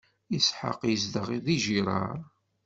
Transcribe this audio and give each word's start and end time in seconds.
Isḥaq 0.37 0.79
izdeɣ 0.93 1.27
di 1.45 1.57
Girar. 1.63 2.17